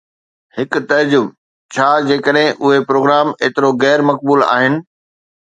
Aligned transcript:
هڪ 0.57 0.71
تعجب: 0.91 1.25
ڇا 1.73 1.89
جيڪڏهن 2.07 2.57
اهي 2.65 2.81
پروگرام 2.89 3.35
ايترو 3.45 3.71
غير 3.85 4.07
مقبول 4.11 4.49
آهن؟ 4.57 4.81